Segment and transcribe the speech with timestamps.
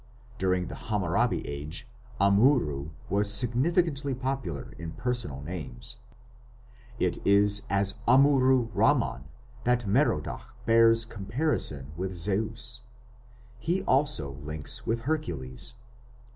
[0.39, 1.87] During the Hammurabi Age
[2.19, 5.97] Amurru was significantly popular in personal names.
[6.97, 9.25] It is as Amurru Ramman
[9.63, 12.81] that Merodach bears comparison with Zeus.
[13.59, 15.75] He also links with Hercules.